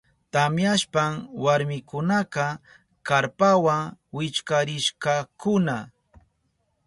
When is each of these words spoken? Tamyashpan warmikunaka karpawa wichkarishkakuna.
Tamyashpan 0.33 1.11
warmikunaka 1.43 2.45
karpawa 3.07 3.75
wichkarishkakuna. 4.15 5.77